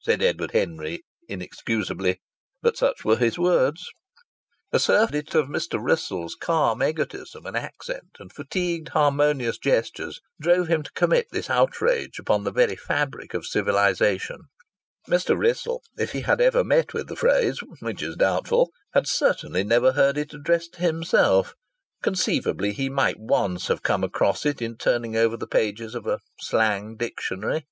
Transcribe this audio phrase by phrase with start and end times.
[0.00, 2.20] said Edward Henry, inexcusably
[2.60, 3.86] but such were his words.
[4.72, 5.78] A surfeit of Mr.
[5.80, 12.18] Wrissell's calm egotism and accent and fatigued harmonious gestures drove him to commit this outrage
[12.18, 14.38] upon the very fabric of civilization.
[15.06, 15.38] Mr.
[15.38, 19.92] Wrissell, if he had ever met with the phrase which is doubtful had certainly never
[19.92, 21.54] heard it addressed to himself;
[22.02, 26.18] conceivably he might have once come across it in turning over the pages of a
[26.40, 27.66] slang dictionary.